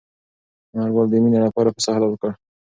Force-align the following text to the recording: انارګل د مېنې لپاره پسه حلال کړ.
انارګل 0.73 1.07
د 1.09 1.13
مېنې 1.23 1.39
لپاره 1.45 1.69
پسه 1.75 1.89
حلال 1.95 2.13
کړ. 2.21 2.31